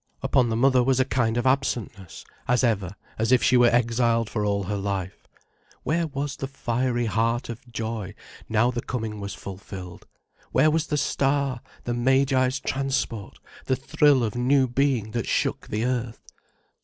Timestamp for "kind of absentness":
1.05-2.25